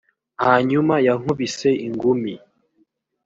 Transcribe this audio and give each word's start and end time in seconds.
hanyuma 0.43 0.93
yankubise 1.07 1.69
ingumi 1.87 2.33